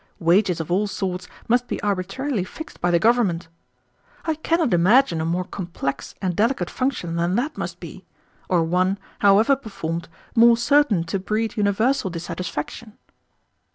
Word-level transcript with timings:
Wages 0.17 0.59
of 0.59 0.71
all 0.71 0.87
sorts 0.87 1.27
must 1.47 1.67
be 1.67 1.79
arbitrarily 1.83 2.43
fixed 2.43 2.81
by 2.81 2.89
the 2.89 2.97
government. 2.97 3.47
I 4.25 4.33
cannot 4.33 4.73
imagine 4.73 5.21
a 5.21 5.25
more 5.25 5.43
complex 5.43 6.15
and 6.19 6.35
delicate 6.35 6.71
function 6.71 7.17
than 7.17 7.35
that 7.35 7.55
must 7.55 7.79
be, 7.79 8.03
or 8.49 8.63
one, 8.63 8.97
however 9.19 9.55
performed, 9.55 10.09
more 10.35 10.57
certain 10.57 11.03
to 11.03 11.19
breed 11.19 11.55
universal 11.55 12.09
dissatisfaction." 12.09 12.97